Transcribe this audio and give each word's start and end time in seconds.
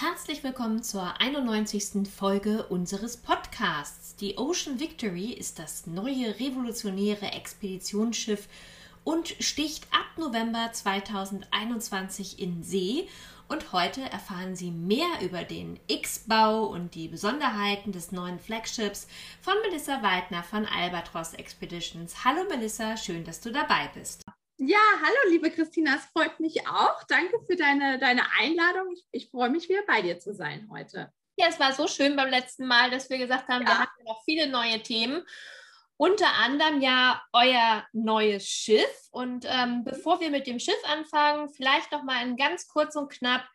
Herzlich 0.00 0.42
willkommen 0.42 0.82
zur 0.82 1.20
91. 1.20 2.08
Folge 2.08 2.64
unseres 2.68 3.18
Podcasts. 3.18 4.16
Die 4.16 4.38
Ocean 4.38 4.80
Victory 4.80 5.30
ist 5.30 5.58
das 5.58 5.86
neue 5.86 6.40
revolutionäre 6.40 7.32
Expeditionsschiff 7.32 8.48
und 9.04 9.28
sticht 9.40 9.84
ab 9.92 10.06
November 10.16 10.70
2021 10.72 12.40
in 12.40 12.62
See. 12.62 13.08
Und 13.48 13.74
heute 13.74 14.00
erfahren 14.00 14.56
Sie 14.56 14.70
mehr 14.70 15.20
über 15.20 15.44
den 15.44 15.78
X-Bau 15.86 16.64
und 16.64 16.94
die 16.94 17.08
Besonderheiten 17.08 17.92
des 17.92 18.10
neuen 18.10 18.38
Flagships 18.38 19.06
von 19.42 19.52
Melissa 19.68 20.02
Weidner 20.02 20.42
von 20.42 20.64
Albatros 20.64 21.34
Expeditions. 21.34 22.24
Hallo 22.24 22.44
Melissa, 22.48 22.96
schön, 22.96 23.24
dass 23.24 23.42
du 23.42 23.52
dabei 23.52 23.90
bist. 23.92 24.24
Ja, 24.62 24.76
hallo 24.98 25.30
liebe 25.30 25.50
Christina, 25.50 25.96
es 25.96 26.04
freut 26.12 26.38
mich 26.38 26.66
auch. 26.66 27.02
Danke 27.04 27.40
für 27.46 27.56
deine, 27.56 27.98
deine 27.98 28.20
Einladung. 28.38 28.92
Ich, 28.92 29.06
ich 29.10 29.30
freue 29.30 29.48
mich 29.48 29.70
wieder 29.70 29.80
bei 29.86 30.02
dir 30.02 30.18
zu 30.18 30.34
sein 30.34 30.68
heute. 30.70 31.10
Ja, 31.38 31.46
es 31.48 31.58
war 31.58 31.72
so 31.72 31.86
schön 31.86 32.14
beim 32.14 32.28
letzten 32.28 32.66
Mal, 32.66 32.90
dass 32.90 33.08
wir 33.08 33.16
gesagt 33.16 33.48
haben, 33.48 33.62
ja. 33.62 33.68
wir 33.68 33.78
haben 33.78 34.04
noch 34.04 34.22
viele 34.24 34.50
neue 34.50 34.82
Themen. 34.82 35.22
Unter 35.96 36.26
anderem 36.44 36.82
ja 36.82 37.22
euer 37.32 37.86
neues 37.94 38.46
Schiff. 38.46 39.08
Und 39.10 39.46
ähm, 39.48 39.82
bevor 39.82 40.20
wir 40.20 40.28
mit 40.28 40.46
dem 40.46 40.58
Schiff 40.58 40.82
anfangen, 40.84 41.48
vielleicht 41.48 41.90
noch 41.90 42.02
mal 42.02 42.22
in 42.22 42.36
ganz 42.36 42.68
kurz 42.68 42.96
und 42.96 43.10
knapp, 43.10 43.48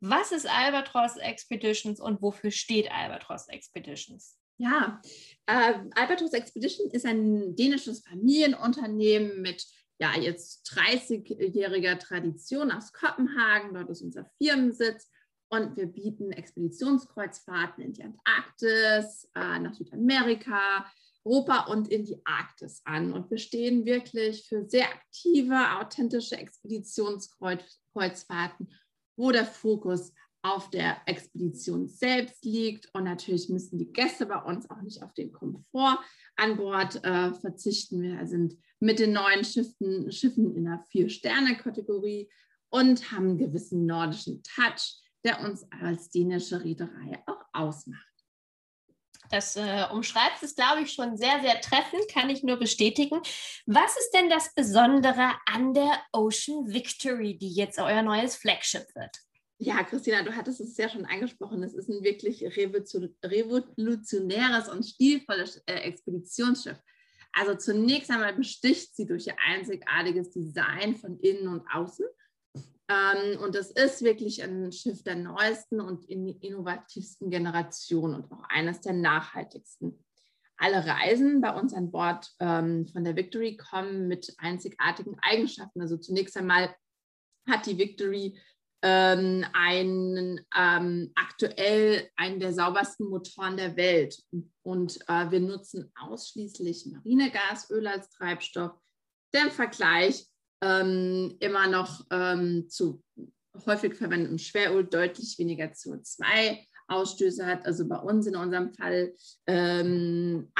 was 0.00 0.32
ist 0.32 0.48
Albatros 0.48 1.16
Expeditions 1.16 2.00
und 2.00 2.22
wofür 2.22 2.50
steht 2.50 2.90
Albatros 2.90 3.46
Expeditions? 3.46 4.36
Ja, 4.56 5.00
äh, 5.46 5.74
Albatros 5.94 6.32
Expedition 6.32 6.90
ist 6.90 7.06
ein 7.06 7.54
dänisches 7.54 8.00
Familienunternehmen 8.00 9.40
mit 9.42 9.64
ja, 10.00 10.18
jetzt 10.18 10.68
30-jähriger 10.72 11.96
Tradition 11.98 12.72
aus 12.72 12.92
Kopenhagen. 12.92 13.74
Dort 13.74 13.90
ist 13.90 14.02
unser 14.02 14.24
Firmensitz. 14.38 15.08
Und 15.52 15.76
wir 15.76 15.86
bieten 15.86 16.30
Expeditionskreuzfahrten 16.32 17.84
in 17.84 17.92
die 17.92 18.04
Antarktis, 18.04 19.28
äh, 19.34 19.58
nach 19.58 19.74
Südamerika, 19.74 20.86
Europa 21.24 21.66
und 21.66 21.88
in 21.88 22.04
die 22.04 22.24
Arktis 22.24 22.82
an. 22.84 23.12
Und 23.12 23.28
wir 23.30 23.38
stehen 23.38 23.84
wirklich 23.84 24.46
für 24.48 24.64
sehr 24.68 24.88
aktive, 24.88 25.56
authentische 25.80 26.36
Expeditionskreuzfahrten, 26.36 28.72
wo 29.16 29.32
der 29.32 29.44
Fokus 29.44 30.12
auf 30.42 30.70
der 30.70 30.96
Expedition 31.06 31.88
selbst 31.88 32.44
liegt. 32.44 32.94
Und 32.94 33.04
natürlich 33.04 33.48
müssen 33.48 33.78
die 33.78 33.92
Gäste 33.92 34.26
bei 34.26 34.38
uns 34.38 34.68
auch 34.70 34.80
nicht 34.80 35.02
auf 35.02 35.12
den 35.14 35.32
Komfort 35.32 35.98
an 36.36 36.56
Bord 36.56 37.04
äh, 37.04 37.34
verzichten. 37.34 38.02
Wir 38.02 38.26
sind 38.26 38.56
mit 38.80 38.98
den 38.98 39.12
neuen 39.12 39.44
Schiffen, 39.44 40.10
Schiffen 40.10 40.56
in 40.56 40.64
der 40.64 40.84
Vier-Sterne-Kategorie 40.90 42.28
und 42.70 43.12
haben 43.12 43.30
einen 43.30 43.38
gewissen 43.38 43.86
nordischen 43.86 44.42
Touch, 44.42 45.00
der 45.24 45.40
uns 45.40 45.66
als 45.82 46.10
dänische 46.10 46.64
Reederei 46.64 47.22
auch 47.26 47.44
ausmacht. 47.52 48.06
Das 49.30 49.54
äh, 49.54 49.84
umschreibt 49.92 50.42
es, 50.42 50.56
glaube 50.56 50.80
ich, 50.82 50.92
schon 50.92 51.16
sehr, 51.16 51.40
sehr 51.40 51.60
treffend, 51.60 52.08
kann 52.10 52.30
ich 52.30 52.42
nur 52.42 52.56
bestätigen. 52.56 53.20
Was 53.66 53.96
ist 53.96 54.10
denn 54.12 54.28
das 54.28 54.52
Besondere 54.54 55.34
an 55.46 55.72
der 55.72 56.02
Ocean 56.12 56.72
Victory, 56.72 57.38
die 57.38 57.52
jetzt 57.52 57.78
euer 57.78 58.02
neues 58.02 58.34
Flagship 58.34 58.92
wird? 58.96 59.16
Ja, 59.58 59.84
Christina, 59.84 60.22
du 60.22 60.34
hattest 60.34 60.60
es 60.60 60.76
ja 60.78 60.88
schon 60.88 61.04
angesprochen. 61.04 61.62
Es 61.62 61.74
ist 61.74 61.88
ein 61.88 62.02
wirklich 62.02 62.42
revolutionäres 62.42 64.68
und 64.68 64.84
stilvolles 64.84 65.62
äh, 65.66 65.74
Expeditionsschiff. 65.74 66.82
Also 67.40 67.54
zunächst 67.54 68.10
einmal 68.10 68.34
besticht 68.34 68.94
sie 68.94 69.06
durch 69.06 69.26
ihr 69.26 69.36
einzigartiges 69.42 70.28
Design 70.28 70.94
von 70.94 71.18
innen 71.20 71.48
und 71.48 71.66
außen. 71.72 72.04
Ähm, 72.90 73.40
und 73.40 73.56
es 73.56 73.70
ist 73.70 74.02
wirklich 74.02 74.42
ein 74.42 74.70
Schiff 74.72 75.02
der 75.04 75.16
neuesten 75.16 75.80
und 75.80 76.04
innovativsten 76.04 77.30
Generation 77.30 78.14
und 78.14 78.30
auch 78.30 78.44
eines 78.50 78.82
der 78.82 78.92
nachhaltigsten. 78.92 80.04
Alle 80.58 80.84
Reisen 80.86 81.40
bei 81.40 81.58
uns 81.58 81.72
an 81.72 81.90
Bord 81.90 82.30
ähm, 82.40 82.86
von 82.88 83.04
der 83.04 83.16
Victory 83.16 83.56
kommen 83.56 84.06
mit 84.06 84.34
einzigartigen 84.36 85.16
Eigenschaften. 85.22 85.80
Also 85.80 85.96
zunächst 85.96 86.36
einmal 86.36 86.74
hat 87.48 87.64
die 87.64 87.78
Victory 87.78 88.38
ähm, 88.82 89.44
einen, 89.52 90.40
ähm, 90.56 91.12
aktuell 91.14 92.08
einen 92.16 92.40
der 92.40 92.52
saubersten 92.52 93.08
Motoren 93.08 93.56
der 93.56 93.76
Welt. 93.76 94.22
Und 94.62 94.98
äh, 95.08 95.30
wir 95.30 95.40
nutzen 95.40 95.92
ausschließlich 96.00 96.86
Marinegasöl 96.86 97.86
als 97.86 98.08
Treibstoff, 98.10 98.72
der 99.34 99.44
im 99.44 99.50
Vergleich 99.50 100.26
ähm, 100.62 101.36
immer 101.40 101.66
noch 101.66 102.06
ähm, 102.10 102.68
zu 102.68 103.02
häufig 103.66 103.94
verwendetem 103.94 104.38
Schweröl 104.38 104.84
deutlich 104.84 105.38
weniger 105.38 105.66
CO2-Ausstöße 105.66 107.44
hat. 107.44 107.66
Also 107.66 107.86
bei 107.88 107.98
uns 107.98 108.26
in 108.26 108.36
unserem 108.36 108.72
Fall 108.72 109.12
80 109.46 109.46
ähm, 109.46 110.50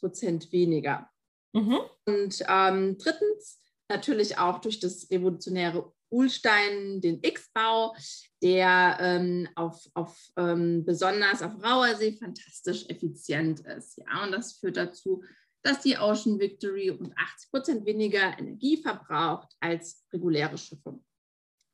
Prozent 0.00 0.52
weniger. 0.52 1.08
Mhm. 1.52 1.78
Und 2.06 2.44
ähm, 2.48 2.98
drittens 2.98 3.60
natürlich 3.88 4.38
auch 4.38 4.60
durch 4.60 4.80
das 4.80 5.08
revolutionäre 5.10 5.92
Ulstein 6.10 7.00
den 7.00 7.20
X-Bau, 7.22 7.94
der 8.42 8.98
ähm, 9.00 9.48
auf, 9.54 9.84
auf 9.94 10.16
ähm, 10.36 10.84
besonders 10.84 11.42
auf 11.42 11.62
rauer 11.62 11.94
See 11.96 12.12
fantastisch 12.12 12.88
effizient 12.88 13.60
ist. 13.60 13.98
Ja, 13.98 14.24
und 14.24 14.32
das 14.32 14.58
führt 14.58 14.76
dazu, 14.76 15.22
dass 15.62 15.80
die 15.80 15.96
Ocean 15.96 16.38
Victory 16.38 16.90
um 16.90 17.12
80 17.16 17.50
Prozent 17.50 17.86
weniger 17.86 18.38
Energie 18.38 18.76
verbraucht 18.76 19.54
als 19.60 20.04
reguläre 20.12 20.58
Schiffe. 20.58 21.00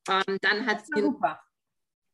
Ähm, 0.08 0.38
dann 0.40 0.66
hat 0.66 0.84
sie 0.86 1.00
super. 1.00 1.40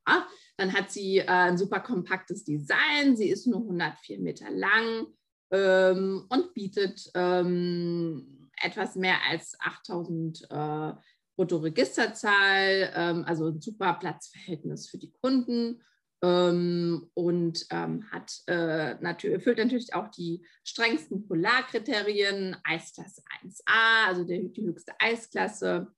Ja, 0.08 0.26
dann 0.56 0.72
hat 0.72 0.90
sie 0.90 1.18
äh, 1.18 1.26
ein 1.26 1.58
super 1.58 1.80
kompaktes 1.80 2.44
Design. 2.44 3.16
Sie 3.16 3.28
ist 3.28 3.46
nur 3.46 3.60
104 3.60 4.20
Meter 4.20 4.50
lang 4.50 5.06
ähm, 5.50 6.26
und 6.28 6.54
bietet 6.54 7.10
ähm, 7.14 8.50
etwas 8.62 8.96
mehr 8.96 9.18
als 9.28 9.58
8000 9.60 10.46
äh, 10.50 10.92
Bruttoregisterzahl, 11.36 12.92
ähm, 12.94 13.24
also 13.26 13.48
ein 13.48 13.60
super 13.60 13.94
Platzverhältnis 13.94 14.88
für 14.88 14.98
die 14.98 15.12
Kunden 15.12 15.82
ähm, 16.22 17.10
und 17.14 17.66
ähm, 17.70 18.10
hat, 18.10 18.42
äh, 18.46 18.94
natürlich, 19.00 19.36
erfüllt 19.36 19.58
natürlich 19.58 19.94
auch 19.94 20.08
die 20.08 20.44
strengsten 20.64 21.26
Polarkriterien, 21.26 22.56
Eisklasse 22.64 23.22
1a, 23.44 24.06
also 24.06 24.24
der, 24.24 24.38
die 24.40 24.64
höchste 24.66 24.92
Eisklasse 24.98 25.88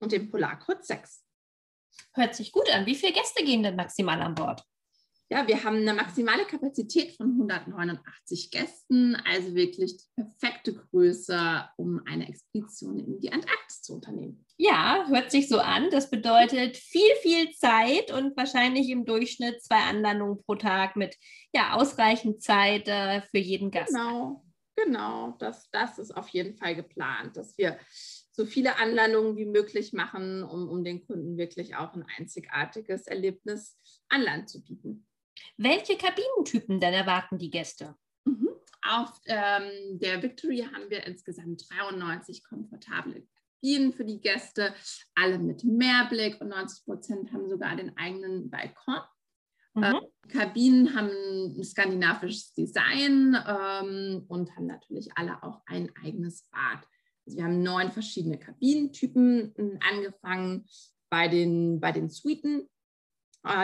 und 0.00 0.12
den 0.12 0.30
Polarcode 0.30 0.84
6. 0.84 1.24
Hört 2.14 2.34
sich 2.34 2.52
gut 2.52 2.68
an. 2.70 2.86
Wie 2.86 2.96
viele 2.96 3.12
Gäste 3.12 3.44
gehen 3.44 3.62
denn 3.62 3.76
maximal 3.76 4.20
an 4.20 4.34
Bord? 4.34 4.64
Ja, 5.32 5.48
wir 5.48 5.64
haben 5.64 5.76
eine 5.76 5.94
maximale 5.94 6.44
Kapazität 6.44 7.16
von 7.16 7.28
189 7.28 8.50
Gästen, 8.50 9.16
also 9.24 9.54
wirklich 9.54 9.96
die 9.96 10.22
perfekte 10.22 10.74
Größe, 10.74 11.70
um 11.78 12.02
eine 12.04 12.28
Expedition 12.28 12.98
in 12.98 13.18
die 13.18 13.32
Antarktis 13.32 13.80
zu 13.80 13.94
unternehmen. 13.94 14.44
Ja, 14.58 15.06
hört 15.08 15.30
sich 15.30 15.48
so 15.48 15.58
an. 15.58 15.88
Das 15.88 16.10
bedeutet 16.10 16.76
viel, 16.76 17.14
viel 17.22 17.50
Zeit 17.52 18.12
und 18.12 18.36
wahrscheinlich 18.36 18.90
im 18.90 19.06
Durchschnitt 19.06 19.62
zwei 19.62 19.78
Anlandungen 19.78 20.42
pro 20.44 20.54
Tag 20.56 20.96
mit 20.96 21.16
ja, 21.54 21.76
ausreichend 21.76 22.42
Zeit 22.42 22.86
äh, 22.88 23.22
für 23.22 23.38
jeden 23.38 23.70
Gast. 23.70 23.94
Genau, 23.94 24.44
genau. 24.76 25.34
Das, 25.38 25.70
das 25.70 25.98
ist 25.98 26.14
auf 26.14 26.28
jeden 26.28 26.58
Fall 26.58 26.76
geplant, 26.76 27.38
dass 27.38 27.56
wir 27.56 27.78
so 28.32 28.44
viele 28.44 28.76
Anlandungen 28.76 29.38
wie 29.38 29.46
möglich 29.46 29.94
machen, 29.94 30.42
um, 30.42 30.68
um 30.68 30.84
den 30.84 31.06
Kunden 31.06 31.38
wirklich 31.38 31.74
auch 31.76 31.94
ein 31.94 32.04
einzigartiges 32.18 33.06
Erlebnis 33.06 33.78
an 34.10 34.20
Land 34.20 34.50
zu 34.50 34.62
bieten. 34.62 35.06
Welche 35.56 35.96
Kabinentypen 35.96 36.80
denn 36.80 36.94
erwarten 36.94 37.38
die 37.38 37.50
Gäste? 37.50 37.96
Mhm. 38.24 38.48
Auf 38.82 39.10
ähm, 39.26 39.98
der 39.98 40.22
Victory 40.22 40.66
haben 40.72 40.90
wir 40.90 41.06
insgesamt 41.06 41.64
93 41.70 42.42
komfortable 42.44 43.26
Kabinen 43.62 43.92
für 43.92 44.04
die 44.04 44.20
Gäste, 44.20 44.74
alle 45.14 45.38
mit 45.38 45.62
Mehrblick 45.62 46.40
und 46.40 46.48
90 46.48 46.84
Prozent 46.84 47.32
haben 47.32 47.48
sogar 47.48 47.76
den 47.76 47.96
eigenen 47.96 48.50
Balkon. 48.50 49.00
Mhm. 49.74 49.82
Äh, 49.84 49.92
Kabinen 50.28 50.94
haben 50.96 51.10
ein 51.10 51.64
skandinavisches 51.64 52.52
Design 52.54 53.36
ähm, 53.46 54.24
und 54.28 54.54
haben 54.56 54.66
natürlich 54.66 55.10
alle 55.16 55.42
auch 55.42 55.62
ein 55.66 55.90
eigenes 56.02 56.48
Bad. 56.50 56.86
Also 57.24 57.38
wir 57.38 57.44
haben 57.44 57.62
neun 57.62 57.92
verschiedene 57.92 58.38
Kabinentypen, 58.38 59.78
angefangen 59.80 60.66
bei 61.08 61.28
den, 61.28 61.80
bei 61.80 61.92
den 61.92 62.08
Suiten 62.08 62.68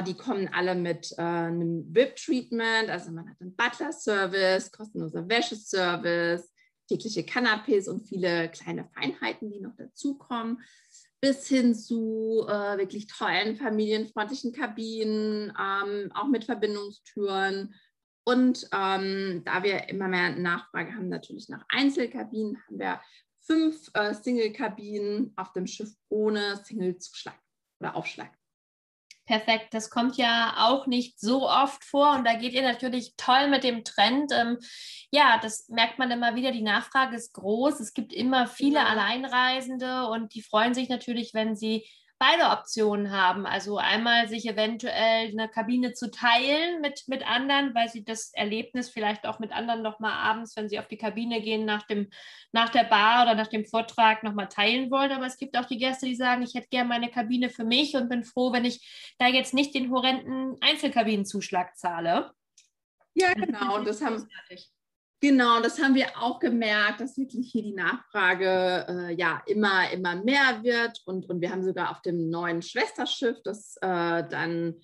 die 0.05 0.15
kommen 0.15 0.49
alle 0.53 0.75
mit 0.75 1.13
äh, 1.19 1.23
einem 1.23 1.85
VIP-Treatment, 1.95 2.91
also 2.91 3.13
man 3.13 3.31
hat 3.31 3.41
einen 3.41 3.55
Butler-Service, 3.55 4.73
kostenloser 4.73 5.29
Wäscheservice, 5.29 6.53
tägliche 6.89 7.23
Canapés 7.23 7.89
und 7.89 8.09
viele 8.09 8.49
kleine 8.51 8.89
Feinheiten, 8.95 9.51
die 9.51 9.61
noch 9.61 9.77
dazukommen, 9.77 10.61
bis 11.21 11.47
hin 11.47 11.75
zu 11.75 12.47
äh, 12.49 12.79
wirklich 12.79 13.07
tollen, 13.07 13.57
familienfreundlichen 13.57 14.53
Kabinen, 14.53 15.53
ähm, 15.59 16.11
auch 16.13 16.29
mit 16.29 16.45
Verbindungstüren. 16.45 17.75
Und 18.25 18.69
ähm, 18.73 19.43
da 19.45 19.63
wir 19.63 19.89
immer 19.89 20.09
mehr 20.09 20.37
Nachfrage 20.37 20.95
haben, 20.95 21.09
natürlich 21.09 21.49
nach 21.49 21.65
Einzelkabinen, 21.69 22.59
haben 22.67 22.79
wir 22.79 23.01
fünf 23.41 23.91
äh, 23.95 24.13
Single-Kabinen 24.13 25.33
auf 25.37 25.53
dem 25.53 25.67
Schiff 25.67 25.91
ohne 26.09 26.57
Single-Zuschlag 26.65 27.39
oder 27.81 27.97
Aufschlag. 27.97 28.31
Perfekt, 29.29 29.75
das 29.75 29.91
kommt 29.91 30.17
ja 30.17 30.55
auch 30.57 30.87
nicht 30.87 31.21
so 31.21 31.47
oft 31.47 31.85
vor 31.85 32.17
und 32.17 32.27
da 32.27 32.33
geht 32.33 32.55
ihr 32.55 32.63
natürlich 32.63 33.13
toll 33.19 33.49
mit 33.49 33.63
dem 33.63 33.85
Trend. 33.85 34.33
Ähm, 34.33 34.57
ja, 35.11 35.39
das 35.43 35.69
merkt 35.69 35.99
man 35.99 36.11
immer 36.11 36.35
wieder, 36.35 36.51
die 36.51 36.63
Nachfrage 36.63 37.15
ist 37.15 37.35
groß. 37.35 37.79
Es 37.79 37.93
gibt 37.93 38.15
immer 38.15 38.47
viele 38.47 38.87
Alleinreisende 38.87 40.07
und 40.07 40.33
die 40.33 40.41
freuen 40.41 40.73
sich 40.73 40.89
natürlich, 40.89 41.35
wenn 41.35 41.55
sie 41.55 41.87
beide 42.19 42.51
Optionen 42.51 43.13
haben. 43.13 43.47
Also 43.47 43.79
einmal 43.79 44.29
sich 44.29 44.47
eventuell 44.47 45.29
eine 45.29 45.49
Kabine 45.49 45.93
zu 45.93 46.11
teilen 46.11 46.81
mit, 46.81 47.05
mit 47.07 47.27
anderen, 47.27 47.75
weil 47.75 47.89
sie 47.89 48.05
das 48.05 48.33
Erlebnis 48.35 48.89
vielleicht 48.89 49.27
auch 49.27 49.39
mit 49.39 49.53
anderen 49.53 49.83
nochmal 49.83 50.13
abends, 50.13 50.57
wenn 50.57 50.69
sie 50.69 50.79
auf 50.79 50.89
die 50.89 50.99
Kabine 50.99 51.41
gehen, 51.41 51.65
nach, 51.65 51.85
dem, 51.85 52.11
nach 52.53 52.71
der 52.71 52.85
Bar 52.85 53.23
oder 53.23 53.35
nach 53.35 53.47
dem 53.47 53.65
Vortrag 53.65 54.23
nochmal 54.25 54.49
teilen 54.49 54.91
wollen. 54.91 55.13
Aber 55.13 55.27
es 55.27 55.39
gibt 55.39 55.57
auch 55.57 55.67
die 55.67 55.79
Gäste, 55.79 56.07
die 56.07 56.17
sagen, 56.17 56.43
ich 56.43 56.55
hätte 56.55 56.69
gerne 56.69 56.89
meine 56.89 57.11
Kabine 57.11 57.51
für 57.51 57.65
mich 57.65 57.95
und 57.95 58.09
bin 58.09 58.25
froh, 58.25 58.53
wenn 58.53 58.65
ich 58.65 59.15
da 59.19 59.29
jetzt 59.29 59.55
nicht 59.55 59.75
den 59.75 59.91
horrenden 59.93 60.57
Einzelkabinenzuschlag 60.61 61.77
zahle. 61.77 62.33
Ja, 63.15 63.33
genau. 63.35 63.77
Und 63.77 63.87
das 63.87 64.03
haben, 64.03 64.29
Genau, 65.21 65.61
das 65.61 65.83
haben 65.83 65.97
wir 65.97 66.07
auch 66.17 66.39
gemerkt, 66.39 67.01
dass 67.01 67.19
wirklich 67.19 67.51
hier 67.51 67.65
die 67.65 67.75
Nachfrage 67.75 68.87
äh, 68.89 69.15
ja 69.15 69.43
immer, 69.47 69.91
immer 69.91 70.15
mehr 70.15 70.63
wird. 70.63 71.03
Und, 71.07 71.29
und 71.29 71.41
wir 71.41 71.51
haben 71.51 71.65
sogar 71.65 71.91
auf 71.91 72.03
dem 72.03 72.31
neuen 72.31 72.63
Schwesterschiff, 72.63 73.39
das 73.43 73.77
äh, 73.81 74.29
dann 74.29 74.77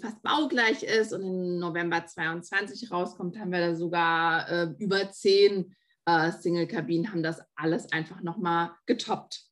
fast 0.00 0.22
baugleich 0.22 0.84
ist 0.84 1.12
und 1.12 1.22
im 1.22 1.58
November 1.58 2.06
22 2.06 2.92
rauskommt, 2.92 3.38
haben 3.38 3.50
wir 3.50 3.60
da 3.60 3.74
sogar 3.74 4.48
äh, 4.48 4.74
über 4.78 5.10
zehn 5.10 5.74
äh, 6.04 6.30
Single-Kabinen, 6.30 7.10
haben 7.10 7.24
das 7.24 7.42
alles 7.56 7.90
einfach 7.90 8.20
nochmal 8.22 8.70
getoppt. 8.86 9.42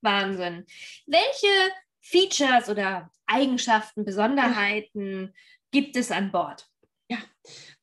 Wahnsinn. 0.00 0.64
Welche 1.06 1.72
Features 2.02 2.68
oder 2.68 3.10
Eigenschaften, 3.26 4.04
Besonderheiten 4.04 5.34
gibt 5.72 5.96
es 5.96 6.12
an 6.12 6.30
Bord? 6.30 6.67
Ja, 7.10 7.18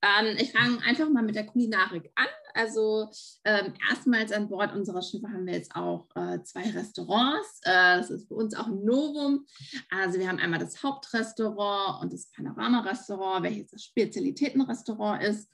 ähm, 0.01 0.37
ich 0.37 0.51
fange 0.51 0.81
einfach 0.83 1.09
mal 1.09 1.23
mit 1.23 1.35
der 1.35 1.45
Kulinarik 1.45 2.11
an. 2.15 2.27
Also 2.53 3.09
ähm, 3.43 3.73
erstmals 3.89 4.31
an 4.31 4.47
Bord 4.47 4.73
unserer 4.73 5.01
Schiffe 5.01 5.27
haben 5.27 5.45
wir 5.45 5.55
jetzt 5.55 5.75
auch 5.75 6.07
äh, 6.15 6.41
zwei 6.43 6.69
Restaurants. 6.69 7.59
Äh, 7.63 7.97
das 7.97 8.11
ist 8.11 8.27
für 8.27 8.35
uns 8.35 8.55
auch 8.55 8.67
ein 8.67 8.85
Novum. 8.85 9.45
Also 9.89 10.19
wir 10.19 10.29
haben 10.29 10.39
einmal 10.39 10.59
das 10.59 10.81
Hauptrestaurant 10.81 12.03
und 12.03 12.13
das 12.13 12.31
Panorama-Restaurant, 12.31 13.43
welches 13.43 13.71
das 13.71 13.83
Spezialitätenrestaurant 13.83 15.23
ist. 15.23 15.49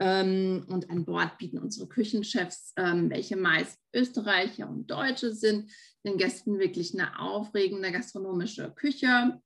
Ähm, 0.00 0.64
und 0.68 0.88
an 0.88 1.04
Bord 1.04 1.36
bieten 1.36 1.58
unsere 1.58 1.86
Küchenchefs, 1.86 2.72
ähm, 2.76 3.10
welche 3.10 3.36
meist 3.36 3.78
Österreicher 3.94 4.68
und 4.68 4.90
Deutsche 4.90 5.34
sind, 5.34 5.70
den 6.06 6.16
Gästen 6.16 6.58
wirklich 6.58 6.98
eine 6.98 7.20
aufregende 7.20 7.92
gastronomische 7.92 8.72
Küche 8.74 9.38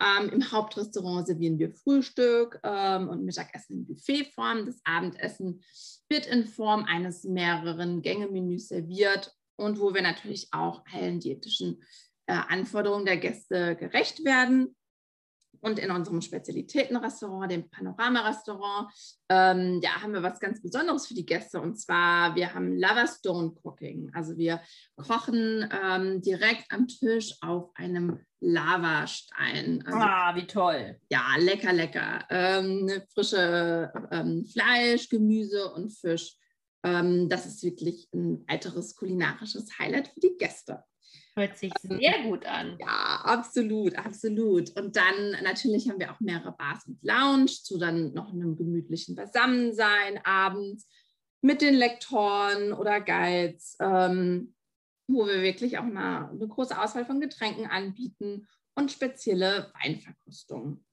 ähm, 0.00 0.30
Im 0.30 0.52
Hauptrestaurant 0.52 1.26
servieren 1.26 1.58
wir 1.58 1.72
Frühstück 1.72 2.60
ähm, 2.62 3.08
und 3.08 3.24
Mittagessen 3.24 3.78
in 3.78 3.86
Buffetform. 3.86 4.66
Das 4.66 4.80
Abendessen 4.84 5.62
wird 6.08 6.26
in 6.26 6.46
Form 6.46 6.84
eines 6.84 7.24
mehreren 7.24 8.02
Gängemenüs 8.02 8.68
serviert 8.68 9.34
und 9.56 9.78
wo 9.80 9.94
wir 9.94 10.02
natürlich 10.02 10.48
auch 10.52 10.84
allen 10.92 11.20
diätischen 11.20 11.82
äh, 12.26 12.34
Anforderungen 12.34 13.04
der 13.04 13.18
Gäste 13.18 13.76
gerecht 13.76 14.24
werden. 14.24 14.74
Und 15.64 15.78
in 15.78 15.90
unserem 15.90 16.20
Spezialitätenrestaurant, 16.20 17.50
dem 17.50 17.70
Panorama-Restaurant, 17.70 18.92
ähm, 19.30 19.80
ja, 19.82 20.02
haben 20.02 20.12
wir 20.12 20.22
was 20.22 20.38
ganz 20.38 20.60
Besonderes 20.60 21.06
für 21.06 21.14
die 21.14 21.24
Gäste. 21.24 21.58
Und 21.58 21.76
zwar, 21.80 22.34
wir 22.34 22.52
haben 22.52 22.76
Lava 22.76 23.06
Stone 23.06 23.54
Cooking. 23.62 24.10
Also 24.12 24.36
wir 24.36 24.60
kochen 24.96 25.66
ähm, 25.72 26.20
direkt 26.20 26.70
am 26.70 26.86
Tisch 26.86 27.34
auf 27.40 27.70
einem 27.76 28.20
Lavastein. 28.40 29.82
Also, 29.86 29.98
ah, 29.98 30.36
wie 30.36 30.46
toll. 30.46 31.00
Ja, 31.08 31.28
lecker, 31.38 31.72
lecker. 31.72 32.26
Ähm, 32.28 32.90
frische 33.14 33.90
ähm, 34.10 34.44
Fleisch, 34.44 35.08
Gemüse 35.08 35.72
und 35.72 35.90
Fisch. 35.90 36.36
Ähm, 36.82 37.30
das 37.30 37.46
ist 37.46 37.62
wirklich 37.62 38.06
ein 38.12 38.44
weiteres 38.46 38.94
kulinarisches 38.94 39.78
Highlight 39.78 40.08
für 40.08 40.20
die 40.20 40.36
Gäste. 40.38 40.84
Hört 41.36 41.58
sich 41.58 41.72
sehr 41.82 42.22
gut 42.22 42.46
an. 42.46 42.76
Ja, 42.78 43.20
absolut, 43.24 43.96
absolut. 43.96 44.70
Und 44.78 44.94
dann 44.94 45.32
natürlich 45.42 45.88
haben 45.88 45.98
wir 45.98 46.12
auch 46.12 46.20
mehrere 46.20 46.52
Bars 46.52 46.86
und 46.86 47.02
Lounge 47.02 47.46
zu 47.46 47.76
dann 47.76 48.12
noch 48.12 48.32
einem 48.32 48.56
gemütlichen 48.56 49.16
Beisammensein 49.16 50.20
abends 50.24 50.88
mit 51.42 51.60
den 51.60 51.74
Lektoren 51.74 52.72
oder 52.72 53.00
Guides, 53.00 53.76
ähm, 53.80 54.54
wo 55.08 55.26
wir 55.26 55.42
wirklich 55.42 55.76
auch 55.78 55.84
mal 55.84 56.30
eine 56.30 56.46
große 56.46 56.80
Auswahl 56.80 57.04
von 57.04 57.20
Getränken 57.20 57.66
anbieten 57.66 58.46
und 58.76 58.92
spezielle 58.92 59.72
Weinverkostungen. 59.82 60.84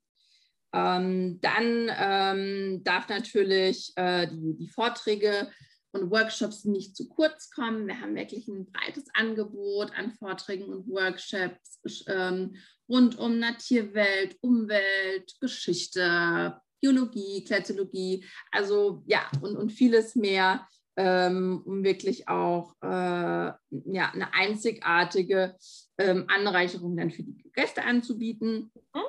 Ähm, 0.74 1.40
dann 1.42 1.92
ähm, 2.00 2.84
darf 2.84 3.10
natürlich 3.10 3.94
äh, 3.96 4.28
die, 4.28 4.58
die 4.58 4.70
Vorträge 4.70 5.52
und 5.94 6.12
Workshops 6.12 6.66
nicht 6.66 6.96
zu 6.96 7.08
kurz 7.10 7.50
kommen. 7.50 7.88
Wir 7.88 8.00
haben 8.00 8.16
wirklich 8.16 8.48
ein 8.48 8.72
breites 8.72 9.06
Angebot 9.14 9.92
an 9.96 10.12
Vorträgen 10.12 10.66
und 10.66 10.88
Workshops 10.88 11.80
ähm, 12.08 12.56
rund 12.90 13.18
um 13.18 13.40
Naturwelt, 13.40 14.38
Umwelt, 14.42 15.34
Geschichte, 15.40 16.60
Biologie, 16.82 17.44
Kletologie, 17.44 18.26
also 18.52 19.04
ja, 19.06 19.30
und, 19.42 19.56
und 19.56 19.72
vieles 19.72 20.16
mehr, 20.16 20.68
ähm, 20.98 21.62
um 21.66 21.84
wirklich 21.84 22.28
auch 22.28 22.76
äh, 22.82 22.88
ja, 22.88 24.12
eine 24.14 24.34
einzigartige 24.34 25.56
ähm, 25.98 26.26
Anreicherung 26.28 26.98
dann 26.98 27.12
für 27.12 27.24
die 27.24 27.52
Gäste 27.54 27.84
anzubieten. 27.84 28.72
Mhm. 28.94 29.02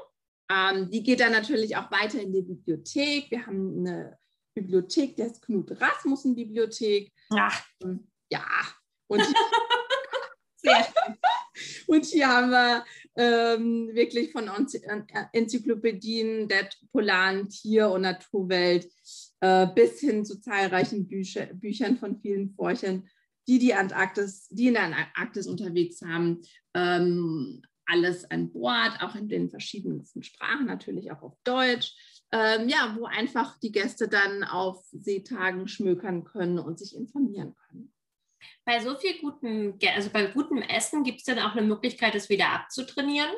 Ähm, 0.50 0.90
die 0.90 1.02
geht 1.02 1.20
dann 1.20 1.32
natürlich 1.32 1.76
auch 1.76 1.90
weiter 1.90 2.20
in 2.20 2.32
die 2.32 2.42
Bibliothek. 2.42 3.30
Wir 3.30 3.46
haben 3.46 3.78
eine 3.78 4.18
Bibliothek, 4.54 5.16
der 5.16 5.26
ist 5.26 5.42
Knut 5.42 5.80
Rasmussen 5.80 6.34
Bibliothek. 6.34 7.12
Ach. 7.30 7.64
Ja. 8.30 8.44
Und, 9.08 9.22
und 11.86 12.04
hier 12.04 12.28
haben 12.28 12.50
wir 12.50 12.84
ähm, 13.16 13.90
wirklich 13.92 14.32
von 14.32 14.48
Enzyklopädien 15.32 16.48
der 16.48 16.68
polaren 16.92 17.48
Tier- 17.48 17.90
und 17.90 18.02
Naturwelt 18.02 18.88
äh, 19.40 19.66
bis 19.66 20.00
hin 20.00 20.24
zu 20.24 20.40
zahlreichen 20.40 21.06
Bücher, 21.08 21.46
Büchern 21.46 21.98
von 21.98 22.20
vielen 22.20 22.54
Forschern, 22.54 23.08
die 23.48 23.58
die 23.58 23.74
Antarktis, 23.74 24.48
die 24.48 24.68
in 24.68 24.74
der 24.74 24.84
Antarktis 24.84 25.46
unterwegs 25.46 26.00
haben, 26.02 26.42
ähm, 26.74 27.62
alles 27.84 28.30
an 28.30 28.52
Bord, 28.52 29.02
auch 29.02 29.14
in 29.14 29.28
den 29.28 29.50
verschiedensten 29.50 30.22
Sprachen, 30.22 30.66
natürlich 30.66 31.10
auch 31.10 31.22
auf 31.22 31.34
Deutsch 31.44 31.94
ähm, 32.32 32.68
ja, 32.68 32.96
wo 32.98 33.04
einfach 33.04 33.58
die 33.58 33.72
Gäste 33.72 34.08
dann 34.08 34.42
auf 34.42 34.84
Seetagen 34.90 35.68
schmökern 35.68 36.24
können 36.24 36.58
und 36.58 36.78
sich 36.78 36.96
informieren 36.96 37.54
können. 37.68 37.92
Bei 38.64 38.80
so 38.80 38.96
viel 38.96 39.20
gutem, 39.20 39.78
also 39.94 40.10
bei 40.10 40.26
gutem 40.26 40.62
Essen 40.62 41.04
gibt 41.04 41.18
es 41.18 41.24
dann 41.24 41.38
auch 41.38 41.52
eine 41.52 41.66
Möglichkeit, 41.66 42.14
es 42.14 42.28
wieder 42.28 42.48
abzutrainieren? 42.50 43.30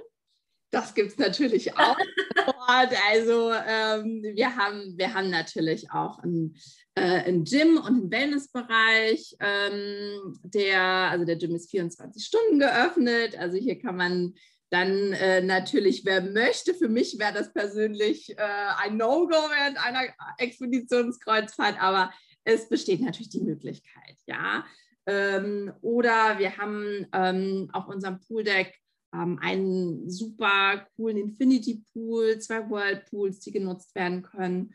Das 0.70 0.94
gibt 0.94 1.12
es 1.12 1.18
natürlich 1.18 1.76
auch. 1.76 1.96
also 2.66 3.52
ähm, 3.52 4.22
wir, 4.22 4.56
haben, 4.56 4.98
wir 4.98 5.14
haben 5.14 5.30
natürlich 5.30 5.90
auch 5.92 6.18
ein, 6.18 6.56
äh, 6.96 7.22
ein 7.28 7.44
Gym 7.44 7.76
und 7.76 7.86
einen 7.86 8.10
Wellnessbereich. 8.10 9.36
Ähm, 9.38 10.38
der, 10.42 10.82
also 10.82 11.24
der 11.24 11.36
Gym 11.36 11.54
ist 11.54 11.70
24 11.70 12.24
Stunden 12.24 12.58
geöffnet. 12.58 13.38
Also 13.38 13.56
hier 13.56 13.78
kann 13.78 13.96
man 13.96 14.34
dann 14.75 15.12
äh, 15.12 15.40
natürlich, 15.40 16.04
wer 16.04 16.21
möchte, 16.21 16.75
für 16.75 16.88
mich 16.88 17.16
wäre 17.21 17.33
das 17.33 17.52
persönlich 17.52 18.37
äh, 18.37 18.43
ein 18.83 18.97
No-Go 18.97 19.31
während 19.31 19.78
einer 19.78 20.12
Expeditionskreuzfahrt, 20.38 21.81
aber 21.81 22.12
es 22.43 22.69
besteht 22.69 23.00
natürlich 23.00 23.28
die 23.28 23.40
Möglichkeit, 23.40 24.16
ja. 24.26 24.64
Ähm, 25.07 25.73
oder 25.81 26.40
wir 26.40 26.57
haben 26.57 27.07
ähm, 27.12 27.71
auf 27.73 27.87
unserem 27.87 28.19
Pooldeck 28.19 28.75
ähm, 29.14 29.38
einen 29.40 30.11
super 30.11 30.88
coolen 30.97 31.19
Infinity 31.19 31.85
Pool, 31.93 32.40
zwei 32.40 32.69
Whirlpools, 32.69 33.38
die 33.40 33.52
genutzt 33.52 33.95
werden 33.95 34.23
können. 34.23 34.75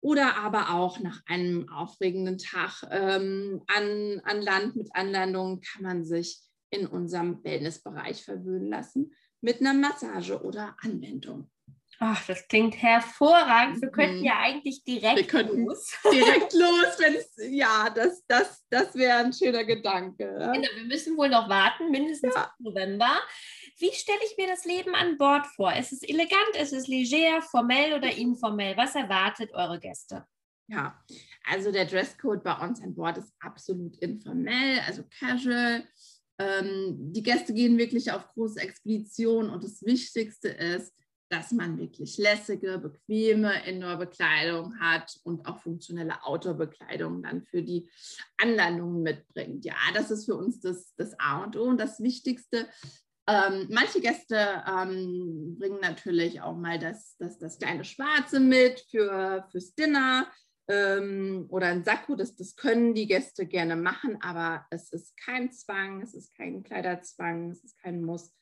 Oder 0.00 0.36
aber 0.36 0.70
auch 0.70 1.00
nach 1.00 1.20
einem 1.26 1.68
aufregenden 1.68 2.38
Tag 2.38 2.82
ähm, 2.90 3.60
an, 3.66 4.22
an 4.24 4.40
Land 4.40 4.76
mit 4.76 4.88
Anlandung 4.94 5.60
kann 5.60 5.82
man 5.82 6.04
sich 6.04 6.47
in 6.70 6.86
unserem 6.86 7.42
Wellnessbereich 7.44 8.24
verwöhnen 8.24 8.68
lassen 8.68 9.12
mit 9.40 9.60
einer 9.60 9.74
Massage 9.74 10.42
oder 10.42 10.76
Anwendung. 10.80 11.50
Ach, 12.00 12.24
das 12.26 12.46
klingt 12.46 12.80
hervorragend. 12.80 13.82
Wir 13.82 13.90
könnten 13.90 14.20
mhm. 14.20 14.24
ja 14.24 14.38
eigentlich 14.38 14.84
direkt 14.84 15.32
los. 15.32 15.96
Direkt 16.12 16.52
los, 16.54 16.96
wenn 16.98 17.14
es, 17.14 17.34
ja, 17.50 17.90
das, 17.90 18.24
das, 18.26 18.64
das 18.70 18.94
wäre 18.94 19.18
ein 19.18 19.32
schöner 19.32 19.64
Gedanke. 19.64 20.24
Genau, 20.24 20.68
wir 20.76 20.84
müssen 20.86 21.16
wohl 21.16 21.28
noch 21.28 21.48
warten, 21.48 21.90
mindestens 21.90 22.34
ja. 22.36 22.52
November. 22.60 23.18
Wie 23.78 23.92
stelle 23.92 24.20
ich 24.24 24.36
mir 24.36 24.46
das 24.46 24.64
Leben 24.64 24.94
an 24.94 25.18
Bord 25.18 25.46
vor? 25.48 25.72
Ist 25.72 25.92
es 25.92 26.02
elegant, 26.02 26.56
ist 26.60 26.72
es 26.72 26.86
leger, 26.86 27.42
formell 27.42 27.94
oder 27.94 28.12
informell? 28.12 28.76
Was 28.76 28.94
erwartet 28.94 29.52
eure 29.52 29.80
Gäste? 29.80 30.24
Ja, 30.68 31.02
also 31.44 31.72
der 31.72 31.86
Dresscode 31.86 32.44
bei 32.44 32.54
uns 32.58 32.82
an 32.82 32.94
Bord 32.94 33.16
ist 33.18 33.32
absolut 33.40 33.96
informell, 33.98 34.80
also 34.86 35.02
casual. 35.18 35.82
Ähm, 36.38 37.12
die 37.12 37.22
Gäste 37.22 37.52
gehen 37.52 37.78
wirklich 37.78 38.12
auf 38.12 38.28
große 38.28 38.60
Expeditionen 38.60 39.50
und 39.50 39.64
das 39.64 39.82
Wichtigste 39.82 40.48
ist, 40.48 40.92
dass 41.30 41.52
man 41.52 41.78
wirklich 41.78 42.16
lässige, 42.16 42.78
bequeme 42.78 43.66
Indoor-Bekleidung 43.66 44.78
hat 44.80 45.18
und 45.24 45.46
auch 45.46 45.58
funktionelle 45.58 46.24
Outdoor-Bekleidung 46.24 47.22
dann 47.22 47.42
für 47.42 47.62
die 47.62 47.88
Anlandungen 48.38 49.02
mitbringt. 49.02 49.64
Ja, 49.64 49.76
das 49.94 50.10
ist 50.10 50.24
für 50.24 50.36
uns 50.36 50.60
das, 50.60 50.94
das 50.96 51.18
A 51.18 51.42
und 51.42 51.56
O 51.56 51.64
und 51.64 51.78
das 51.78 52.00
Wichtigste. 52.00 52.66
Ähm, 53.26 53.68
manche 53.70 54.00
Gäste 54.00 54.62
ähm, 54.66 55.56
bringen 55.58 55.80
natürlich 55.82 56.40
auch 56.40 56.56
mal 56.56 56.78
das, 56.78 57.14
das, 57.18 57.38
das 57.38 57.58
kleine 57.58 57.84
Schwarze 57.84 58.40
mit 58.40 58.80
für, 58.90 59.46
fürs 59.50 59.74
Dinner 59.74 60.30
ähm, 60.68 61.46
oder 61.48 61.66
ein 61.68 61.84
Sakko. 61.84 62.14
Das, 62.14 62.36
das 62.36 62.56
können 62.56 62.94
die 62.94 63.06
Gäste 63.06 63.46
gerne 63.46 63.76
machen, 63.76 64.18
aber 64.20 64.66
es 64.70 64.92
ist 64.92 65.16
kein 65.16 65.52
Zwang, 65.52 66.02
es 66.02 66.14
ist 66.14 66.34
kein 66.34 66.62
Kleiderzwang, 66.62 67.50
es 67.50 67.64
ist 67.64 67.78
kein 67.78 68.02
Muss. 68.02 68.32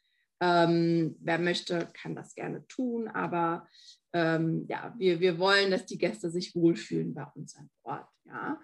Ähm, 0.40 1.16
wer 1.20 1.38
möchte, 1.38 1.88
kann 1.94 2.14
das 2.14 2.34
gerne 2.34 2.66
tun, 2.66 3.08
aber 3.08 3.66
ähm, 4.12 4.66
ja, 4.68 4.94
wir, 4.98 5.20
wir 5.20 5.38
wollen, 5.38 5.70
dass 5.70 5.86
die 5.86 5.96
Gäste 5.98 6.30
sich 6.30 6.54
wohlfühlen 6.54 7.14
bei 7.14 7.24
uns 7.34 7.56
an 7.56 7.70
Bord. 7.82 8.06
Ja. 8.26 8.60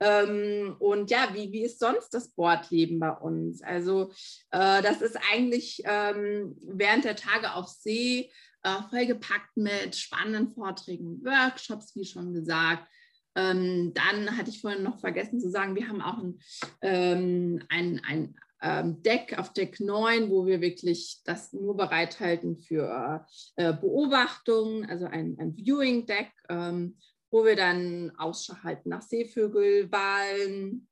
Ähm, 0.00 0.74
und 0.78 1.10
ja, 1.10 1.28
wie, 1.32 1.52
wie 1.52 1.64
ist 1.64 1.78
sonst 1.78 2.10
das 2.10 2.30
Bordleben 2.30 2.98
bei 2.98 3.10
uns? 3.10 3.62
Also 3.62 4.10
äh, 4.50 4.82
das 4.82 5.02
ist 5.02 5.18
eigentlich 5.32 5.82
ähm, 5.84 6.56
während 6.62 7.04
der 7.04 7.16
Tage 7.16 7.54
auf 7.54 7.68
See 7.68 8.32
äh, 8.62 8.82
vollgepackt 8.90 9.56
mit 9.56 9.94
spannenden 9.96 10.48
Vorträgen, 10.48 11.22
Workshops, 11.24 11.94
wie 11.94 12.04
schon 12.04 12.32
gesagt. 12.32 12.88
Ähm, 13.34 13.92
dann 13.94 14.36
hatte 14.36 14.50
ich 14.50 14.60
vorhin 14.60 14.82
noch 14.82 14.98
vergessen 14.98 15.40
zu 15.40 15.50
sagen, 15.50 15.74
wir 15.74 15.88
haben 15.88 16.02
auch 16.02 16.18
ein, 16.18 16.38
ähm, 16.82 17.62
ein, 17.68 18.00
ein 18.06 18.34
ähm, 18.62 19.02
Deck 19.02 19.38
auf 19.38 19.52
Deck 19.52 19.80
9, 19.80 20.30
wo 20.30 20.46
wir 20.46 20.60
wirklich 20.60 21.20
das 21.24 21.52
nur 21.52 21.76
bereithalten 21.76 22.58
für 22.58 23.26
äh, 23.56 23.72
Beobachtungen, 23.72 24.88
also 24.88 25.06
ein, 25.06 25.36
ein 25.38 25.56
Viewing-Deck, 25.56 26.30
ähm, 26.48 26.96
wo 27.30 27.44
wir 27.44 27.56
dann 27.56 28.12
Ausschau 28.16 28.54
halten 28.62 28.90
nach 28.90 29.02
Seevögel, 29.02 29.90
Walen. 29.90 30.88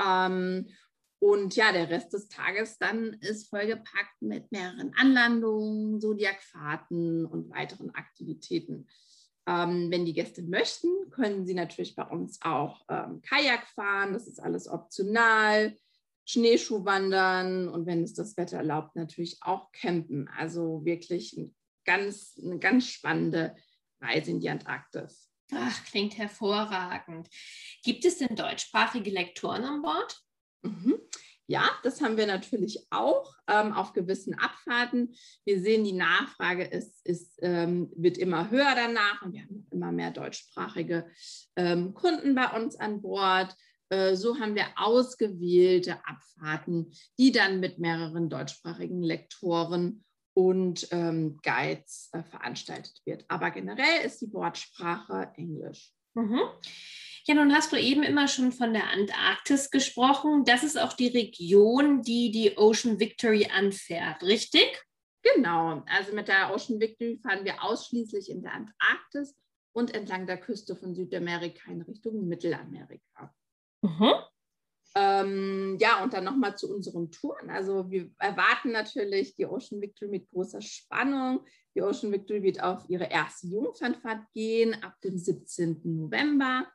Ähm, 0.00 0.68
und 1.18 1.56
ja, 1.56 1.72
der 1.72 1.88
Rest 1.90 2.12
des 2.12 2.28
Tages 2.28 2.78
dann 2.78 3.14
ist 3.14 3.48
vollgepackt 3.48 4.20
mit 4.20 4.50
mehreren 4.52 4.92
Anlandungen, 4.94 6.00
Zodiacfahrten 6.00 7.24
und 7.26 7.50
weiteren 7.50 7.94
Aktivitäten. 7.94 8.86
Ähm, 9.46 9.90
wenn 9.90 10.06
die 10.06 10.14
Gäste 10.14 10.42
möchten, 10.42 10.88
können 11.10 11.46
sie 11.46 11.54
natürlich 11.54 11.94
bei 11.94 12.04
uns 12.04 12.40
auch 12.42 12.80
ähm, 12.88 13.20
Kajak 13.22 13.66
fahren. 13.68 14.12
Das 14.12 14.26
ist 14.26 14.40
alles 14.40 14.68
optional. 14.68 15.76
Schneeschuhwandern 16.26 17.68
und 17.68 17.86
wenn 17.86 18.02
es 18.02 18.14
das 18.14 18.36
Wetter 18.36 18.56
erlaubt, 18.58 18.96
natürlich 18.96 19.38
auch 19.42 19.70
campen. 19.72 20.28
Also 20.28 20.84
wirklich 20.84 21.36
ein 21.36 21.54
ganz, 21.84 22.40
eine 22.42 22.58
ganz 22.58 22.88
spannende 22.88 23.54
Reise 24.00 24.30
in 24.30 24.40
die 24.40 24.48
Antarktis. 24.48 25.30
Ach, 25.52 25.84
klingt 25.84 26.16
hervorragend. 26.16 27.28
Gibt 27.82 28.04
es 28.04 28.18
denn 28.18 28.34
deutschsprachige 28.34 29.10
Lektoren 29.10 29.64
an 29.64 29.82
Bord? 29.82 30.22
Mhm. 30.62 30.98
Ja, 31.46 31.68
das 31.82 32.00
haben 32.00 32.16
wir 32.16 32.26
natürlich 32.26 32.86
auch 32.90 33.34
ähm, 33.48 33.72
auf 33.72 33.92
gewissen 33.92 34.34
Abfahrten. 34.38 35.14
Wir 35.44 35.60
sehen, 35.60 35.84
die 35.84 35.92
Nachfrage 35.92 36.64
ist, 36.64 37.04
ist, 37.04 37.38
ähm, 37.42 37.90
wird 37.96 38.16
immer 38.16 38.50
höher 38.50 38.74
danach 38.74 39.20
und 39.22 39.34
wir 39.34 39.42
haben 39.42 39.66
immer 39.70 39.92
mehr 39.92 40.10
deutschsprachige 40.10 41.06
ähm, 41.56 41.92
Kunden 41.92 42.34
bei 42.34 42.48
uns 42.56 42.76
an 42.76 43.02
Bord. 43.02 43.54
Äh, 43.90 44.16
so 44.16 44.38
haben 44.38 44.54
wir 44.54 44.66
ausgewählte 44.76 45.98
Abfahrten, 46.06 46.92
die 47.18 47.30
dann 47.30 47.60
mit 47.60 47.78
mehreren 47.78 48.30
deutschsprachigen 48.30 49.02
Lektoren 49.02 50.04
und 50.34 50.88
ähm, 50.90 51.38
Guides 51.42 52.08
äh, 52.12 52.22
veranstaltet 52.22 53.02
wird. 53.04 53.24
Aber 53.28 53.50
generell 53.50 54.04
ist 54.04 54.20
die 54.22 54.32
Wortsprache 54.32 55.30
Englisch. 55.36 55.92
Mhm. 56.14 56.40
Ja, 57.26 57.34
nun 57.34 57.54
hast 57.54 57.72
du 57.72 57.76
eben 57.76 58.02
immer 58.02 58.28
schon 58.28 58.52
von 58.52 58.74
der 58.74 58.90
Antarktis 58.90 59.70
gesprochen. 59.70 60.44
Das 60.44 60.62
ist 60.62 60.78
auch 60.78 60.92
die 60.92 61.08
Region, 61.08 62.02
die 62.02 62.30
die 62.30 62.58
Ocean 62.58 63.00
Victory 63.00 63.48
anfährt, 63.50 64.22
richtig? 64.22 64.84
Genau. 65.22 65.82
Also 65.86 66.14
mit 66.14 66.28
der 66.28 66.52
Ocean 66.52 66.80
Victory 66.80 67.18
fahren 67.22 67.44
wir 67.44 67.64
ausschließlich 67.64 68.30
in 68.30 68.42
der 68.42 68.52
Antarktis 68.52 69.34
und 69.72 69.94
entlang 69.94 70.26
der 70.26 70.38
Küste 70.38 70.76
von 70.76 70.94
Südamerika 70.94 71.70
in 71.70 71.80
Richtung 71.82 72.28
Mittelamerika. 72.28 73.34
Mhm. 73.80 74.12
Ähm, 74.96 75.78
ja, 75.80 76.04
und 76.04 76.12
dann 76.12 76.24
nochmal 76.24 76.56
zu 76.56 76.72
unseren 76.72 77.10
Touren. 77.10 77.50
Also 77.50 77.90
wir 77.90 78.10
erwarten 78.18 78.70
natürlich 78.70 79.34
die 79.34 79.46
Ocean 79.46 79.80
Victory 79.80 80.10
mit 80.10 80.30
großer 80.30 80.60
Spannung. 80.60 81.44
Die 81.74 81.82
Ocean 81.82 82.12
Victory 82.12 82.42
wird 82.42 82.62
auf 82.62 82.88
ihre 82.88 83.10
erste 83.10 83.48
Jungfernfahrt 83.48 84.32
gehen 84.32 84.80
ab 84.82 85.00
dem 85.02 85.18
17. 85.18 85.80
November. 85.84 86.66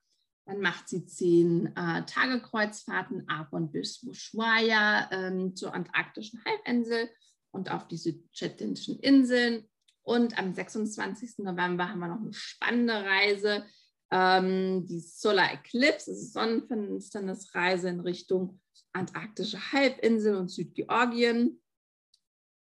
Dann 0.45 0.61
macht 0.61 0.89
sie 0.89 1.05
zehn 1.05 1.67
äh, 1.75 2.05
Tagekreuzfahrten 2.05 3.29
ab 3.29 3.49
und 3.51 3.71
bis 3.71 4.03
Ushuaia 4.03 5.09
ähm, 5.11 5.55
zur 5.55 5.73
antarktischen 5.73 6.43
Halbinsel 6.43 7.09
und 7.51 7.71
auf 7.71 7.87
die 7.87 7.97
südchettischen 7.97 8.99
Inseln. 8.99 9.69
Und 10.01 10.37
am 10.39 10.53
26. 10.53 11.39
November 11.39 11.89
haben 11.89 11.99
wir 11.99 12.07
noch 12.07 12.21
eine 12.21 12.33
spannende 12.33 12.93
Reise 12.93 13.65
ähm, 14.11 14.85
die 14.87 14.99
Solar 14.99 15.53
Eclipse, 15.53 16.11
also 16.11 16.25
Sonnenfinsternisreise 16.25 17.89
in 17.89 17.99
Richtung 17.99 18.59
antarktische 18.91 19.59
Halbinsel 19.71 20.35
und 20.35 20.49
Südgeorgien. 20.49 21.61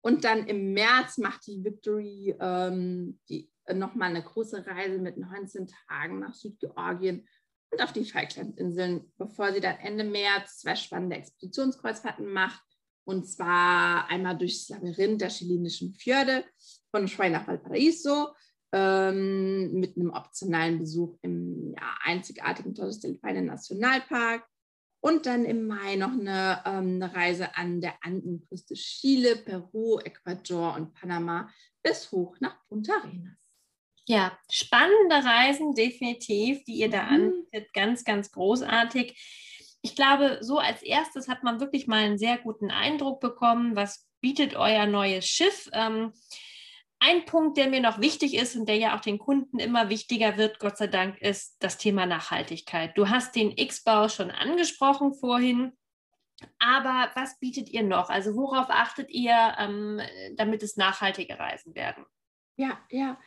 Und 0.02 0.25
dann 0.25 0.47
im 0.47 0.73
März 0.73 1.19
macht 1.19 1.47
die 1.47 1.62
Victory 1.62 2.35
ähm, 2.40 3.19
die, 3.28 3.50
äh, 3.66 3.75
nochmal 3.75 4.11
eine 4.11 4.23
große 4.23 4.66
Reise 4.66 4.99
mit 4.99 5.19
19 5.19 5.69
Tagen 5.88 6.21
nach 6.21 6.35
Südgeorgien 6.35 7.28
und 7.71 7.83
auf 7.83 7.92
die 7.92 8.04
Falklandinseln, 8.04 9.12
bevor 9.19 9.52
sie 9.52 9.61
dann 9.61 9.76
Ende 9.76 10.04
März 10.04 10.61
zwei 10.61 10.75
spannende 10.75 11.16
Expeditionskreuzfahrten 11.16 12.26
macht. 12.33 12.62
Und 13.04 13.28
zwar 13.28 14.09
einmal 14.09 14.37
durchs 14.37 14.69
Labyrinth 14.69 15.21
der 15.21 15.30
chilenischen 15.30 15.95
Fjorde 15.95 16.45
von 16.90 17.09
Schwein 17.09 17.33
nach 17.33 17.47
Valparaiso 17.47 18.28
ähm, 18.73 19.73
mit 19.73 19.97
einem 19.97 20.11
optionalen 20.11 20.78
Besuch 20.78 21.16
im 21.23 21.73
ja, 21.73 21.97
einzigartigen 22.04 22.75
Torres 22.75 23.00
del 23.00 23.19
Paine 23.19 23.42
Nationalpark. 23.42 24.47
Und 25.02 25.25
dann 25.26 25.45
im 25.47 25.66
Mai 25.66 25.97
noch 25.97 26.12
eine, 26.12 26.62
ähm, 26.66 27.00
eine 27.02 27.14
Reise 27.14 27.57
an 27.57 27.80
der 27.80 27.95
Andenküste 28.02 28.75
Chile, 28.75 29.37
Peru, 29.37 29.99
Ecuador 29.99 30.75
und 30.76 30.92
Panama 30.92 31.50
bis 31.83 32.12
hoch 32.12 32.37
nach 32.40 32.57
Punta 32.69 32.92
Arenas. 32.95 33.38
Ja, 34.07 34.37
spannende 34.50 35.16
Reisen 35.16 35.75
definitiv, 35.75 36.64
die 36.64 36.75
ihr 36.75 36.90
da 36.90 37.04
mhm. 37.04 37.09
anbietet. 37.09 37.73
Ganz, 37.73 38.04
ganz 38.04 38.30
großartig. 38.33 39.16
Ich 39.83 39.97
glaube, 39.97 40.38
so 40.42 40.59
als 40.59 40.83
erstes 40.83 41.28
hat 41.28 41.42
man 41.42 41.61
wirklich 41.61 41.87
mal 41.87 42.04
einen 42.04 42.19
sehr 42.19 42.37
guten 42.38 42.71
Eindruck 42.71 43.21
bekommen, 43.21 43.76
was 43.76 44.07
bietet 44.21 44.54
euer 44.54 44.87
neues 44.87 45.26
Schiff. 45.26 45.71
Ähm, 45.73 46.12
ein 47.00 47.25
Punkt, 47.25 47.57
der 47.57 47.69
mir 47.69 47.80
noch 47.80 48.00
wichtig 48.00 48.35
ist 48.35 48.54
und 48.57 48.69
der 48.69 48.76
ja 48.76 48.97
auch 48.97 49.00
den 49.00 49.19
Kunden 49.19 49.59
immer 49.59 49.88
wichtiger 49.88 50.37
wird, 50.37 50.59
Gott 50.59 50.76
sei 50.76 50.87
Dank, 50.87 51.21
ist 51.21 51.57
das 51.61 51.78
Thema 51.78 52.07
Nachhaltigkeit. 52.07 52.97
Du 52.97 53.09
hast 53.09 53.35
den 53.35 53.57
X-Bau 53.57 54.09
schon 54.09 54.30
angesprochen 54.30 55.14
vorhin. 55.14 55.73
Aber 56.59 57.11
was 57.14 57.38
bietet 57.38 57.69
ihr 57.69 57.83
noch? 57.83 58.09
Also 58.09 58.35
worauf 58.35 58.71
achtet 58.71 59.11
ihr, 59.11 59.54
ähm, 59.59 60.00
damit 60.37 60.62
es 60.62 60.76
nachhaltige 60.76 61.38
Reisen 61.38 61.75
werden? 61.75 62.04
Ja, 62.57 62.78
ja. 62.90 63.19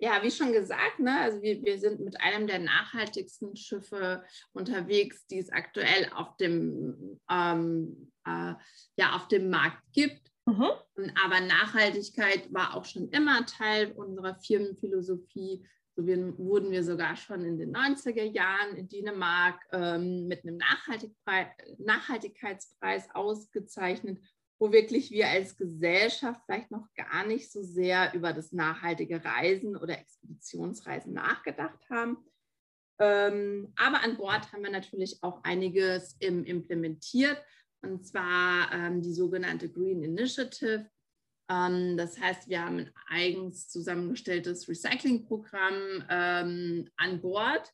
Ja, 0.00 0.22
wie 0.22 0.30
schon 0.30 0.52
gesagt, 0.52 1.00
ne, 1.00 1.20
also 1.20 1.42
wir, 1.42 1.60
wir 1.64 1.78
sind 1.78 1.98
mit 1.98 2.20
einem 2.20 2.46
der 2.46 2.60
nachhaltigsten 2.60 3.56
Schiffe 3.56 4.24
unterwegs, 4.52 5.26
die 5.26 5.38
es 5.38 5.50
aktuell 5.50 6.08
auf 6.14 6.36
dem, 6.36 7.20
ähm, 7.28 8.12
äh, 8.24 8.54
ja, 8.96 9.16
auf 9.16 9.26
dem 9.26 9.50
Markt 9.50 9.82
gibt. 9.92 10.30
Mhm. 10.48 10.70
Aber 11.22 11.40
Nachhaltigkeit 11.40 12.50
war 12.52 12.74
auch 12.74 12.84
schon 12.86 13.10
immer 13.10 13.44
Teil 13.44 13.92
unserer 13.92 14.36
Firmenphilosophie. 14.36 15.66
So 15.94 16.06
wir, 16.06 16.38
wurden 16.38 16.70
wir 16.70 16.82
sogar 16.84 17.16
schon 17.16 17.44
in 17.44 17.58
den 17.58 17.76
90er 17.76 18.22
Jahren 18.22 18.76
in 18.76 18.88
Dänemark 18.88 19.60
ähm, 19.72 20.26
mit 20.26 20.44
einem 20.44 20.56
Nachhaltigkeitspreis 20.56 23.14
ausgezeichnet. 23.14 24.18
wo 24.60 24.72
wirklich 24.72 25.12
wir 25.12 25.28
als 25.28 25.56
Gesellschaft 25.56 26.40
vielleicht 26.44 26.72
noch 26.72 26.92
gar 26.94 27.24
nicht 27.26 27.52
so 27.52 27.62
sehr 27.62 28.12
über 28.14 28.32
das 28.32 28.50
nachhaltige 28.50 29.24
Reisen 29.24 29.76
oder 29.76 29.96
Expeditionsreisen 29.98 31.12
nachgedacht 31.12 31.78
haben. 31.90 32.16
Ähm, 32.98 33.72
aber 33.76 34.02
an 34.02 34.16
Bord 34.16 34.52
haben 34.52 34.64
wir 34.64 34.72
natürlich 34.72 35.22
auch 35.22 35.44
einiges 35.44 36.16
im, 36.18 36.44
implementiert, 36.44 37.40
und 37.82 38.06
zwar 38.06 38.72
ähm, 38.72 39.02
die 39.02 39.12
sogenannte 39.12 39.68
Green 39.68 40.02
Initiative. 40.02 40.88
Ähm, 41.50 41.96
das 41.96 42.20
heißt, 42.20 42.48
wir 42.48 42.64
haben 42.64 42.78
ein 42.78 42.92
eigens 43.08 43.68
zusammengestelltes 43.68 44.68
Recyclingprogramm 44.68 46.04
ähm, 46.10 46.88
an 46.96 47.20
Bord. 47.20 47.72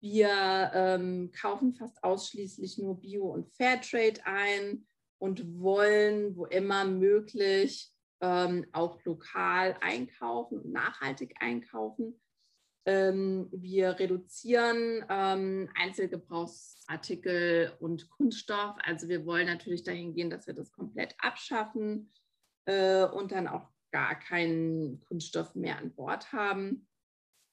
Wir 0.00 0.70
ähm, 0.72 1.30
kaufen 1.32 1.74
fast 1.74 2.02
ausschließlich 2.02 2.78
nur 2.78 3.00
Bio- 3.00 3.32
und 3.32 3.50
Fairtrade 3.54 4.24
ein 4.24 4.86
und 5.18 5.60
wollen, 5.60 6.36
wo 6.36 6.46
immer 6.46 6.84
möglich, 6.84 7.92
ähm, 8.22 8.66
auch 8.72 9.04
lokal 9.04 9.76
einkaufen 9.80 10.60
und 10.60 10.72
nachhaltig 10.72 11.34
einkaufen. 11.40 12.20
Ähm, 12.86 13.48
wir 13.52 13.98
reduzieren 13.98 15.04
ähm, 15.08 15.68
Einzelgebrauchsartikel 15.74 17.72
und 17.78 18.08
Kunststoff. 18.10 18.76
Also 18.82 19.08
wir 19.08 19.26
wollen 19.26 19.46
natürlich 19.46 19.82
dahin 19.82 20.14
gehen, 20.14 20.30
dass 20.30 20.46
wir 20.46 20.54
das 20.54 20.72
komplett 20.72 21.14
abschaffen 21.18 22.10
äh, 22.64 23.04
und 23.04 23.32
dann 23.32 23.48
auch 23.48 23.68
gar 23.90 24.18
keinen 24.18 25.00
Kunststoff 25.02 25.54
mehr 25.54 25.78
an 25.78 25.94
Bord 25.94 26.32
haben. 26.32 26.86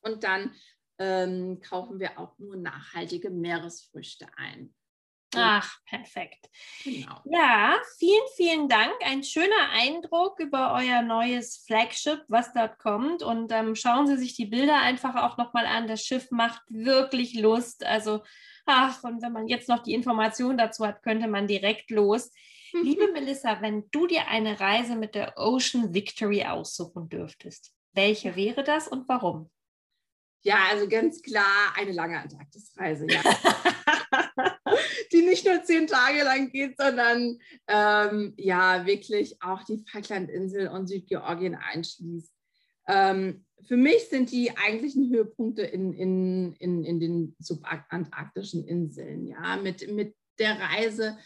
Und 0.01 0.23
dann 0.23 0.53
ähm, 0.99 1.59
kaufen 1.61 1.99
wir 1.99 2.17
auch 2.19 2.37
nur 2.39 2.55
nachhaltige 2.55 3.29
Meeresfrüchte 3.29 4.27
ein. 4.37 4.73
Ach, 5.35 5.77
perfekt. 5.85 6.49
Genau. 6.83 7.21
Ja, 7.25 7.77
vielen, 7.97 8.27
vielen 8.35 8.69
Dank. 8.69 8.93
Ein 9.03 9.23
schöner 9.23 9.69
Eindruck 9.71 10.39
über 10.39 10.73
euer 10.73 11.01
neues 11.01 11.57
Flagship, 11.65 12.23
was 12.27 12.53
dort 12.53 12.79
kommt. 12.79 13.23
Und 13.23 13.51
ähm, 13.51 13.75
schauen 13.75 14.07
Sie 14.07 14.17
sich 14.17 14.35
die 14.35 14.45
Bilder 14.45 14.77
einfach 14.77 15.15
auch 15.15 15.37
nochmal 15.37 15.65
an. 15.65 15.87
Das 15.87 16.03
Schiff 16.03 16.31
macht 16.31 16.61
wirklich 16.69 17.33
Lust. 17.33 17.85
Also, 17.85 18.23
ach, 18.65 19.03
und 19.03 19.21
wenn 19.21 19.33
man 19.33 19.47
jetzt 19.47 19.67
noch 19.67 19.83
die 19.83 19.93
Information 19.93 20.57
dazu 20.57 20.87
hat, 20.87 21.03
könnte 21.03 21.27
man 21.27 21.47
direkt 21.47 21.91
los. 21.91 22.31
Liebe 22.83 23.11
Melissa, 23.11 23.61
wenn 23.61 23.89
du 23.91 24.07
dir 24.07 24.27
eine 24.27 24.59
Reise 24.59 24.95
mit 24.95 25.15
der 25.15 25.37
Ocean 25.37 25.93
Victory 25.93 26.45
aussuchen 26.45 27.09
dürftest, 27.09 27.73
welche 27.93 28.35
wäre 28.35 28.63
das 28.63 28.87
und 28.87 29.07
warum? 29.09 29.49
Ja, 30.43 30.67
also 30.71 30.87
ganz 30.87 31.21
klar 31.21 31.73
eine 31.75 31.91
lange 31.91 32.19
Antarktisreise, 32.19 33.07
ja. 33.09 33.21
die 35.11 35.21
nicht 35.21 35.45
nur 35.45 35.63
zehn 35.63 35.87
Tage 35.87 36.23
lang 36.23 36.51
geht, 36.51 36.75
sondern 36.77 37.39
ähm, 37.67 38.33
ja, 38.37 38.85
wirklich 38.85 39.41
auch 39.41 39.63
die 39.63 39.83
Falklandinsel 39.89 40.67
und 40.67 40.87
Südgeorgien 40.87 41.55
einschließt. 41.55 42.33
Ähm, 42.87 43.45
für 43.67 43.77
mich 43.77 44.07
sind 44.09 44.31
die 44.31 44.55
eigentlichen 44.55 45.09
Höhepunkte 45.09 45.63
in, 45.63 45.93
in, 45.93 46.53
in, 46.53 46.83
in 46.83 46.99
den 46.99 47.35
subantarktischen 47.39 48.65
Inseln. 48.65 49.27
Ja, 49.27 49.57
mit, 49.57 49.91
mit 49.91 50.15
der 50.39 50.59
Reise 50.59 51.17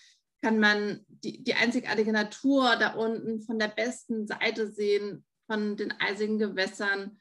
kann 0.42 0.60
man 0.60 1.06
die, 1.08 1.44
die 1.44 1.54
einzigartige 1.54 2.12
Natur 2.12 2.76
da 2.80 2.94
unten 2.96 3.42
von 3.42 3.60
der 3.60 3.68
besten 3.68 4.26
Seite 4.26 4.72
sehen, 4.72 5.24
von 5.46 5.76
den 5.78 5.94
eisigen 6.00 6.40
Gewässern 6.40 7.20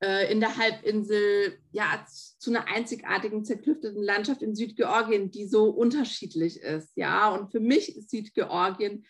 äh, 0.00 0.30
in 0.30 0.40
der 0.40 0.56
Halbinsel 0.56 1.58
ja 1.72 2.06
zu 2.38 2.50
einer 2.50 2.66
einzigartigen 2.68 3.44
zerklüfteten 3.44 4.02
Landschaft 4.02 4.42
in 4.42 4.54
Südgeorgien, 4.54 5.30
die 5.30 5.46
so 5.46 5.70
unterschiedlich 5.70 6.60
ist. 6.60 6.92
Ja, 6.96 7.30
und 7.34 7.50
für 7.50 7.60
mich 7.60 7.96
ist 7.96 8.10
Südgeorgien 8.10 9.04